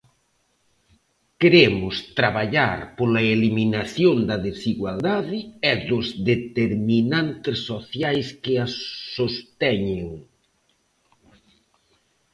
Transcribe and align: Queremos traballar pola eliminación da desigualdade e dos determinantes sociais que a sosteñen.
Queremos 1.41 1.95
traballar 2.19 2.79
pola 2.97 3.21
eliminación 3.35 4.15
da 4.29 4.37
desigualdade 4.49 5.39
e 5.71 5.73
dos 5.89 6.07
determinantes 6.31 7.57
sociais 7.71 8.27
que 8.43 8.53
a 8.65 8.67
sosteñen. 9.15 10.07